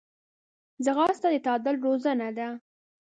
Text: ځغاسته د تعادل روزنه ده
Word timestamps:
ځغاسته 0.85 1.27
د 1.33 1.35
تعادل 1.45 1.75
روزنه 1.85 2.27
ده 2.37 2.47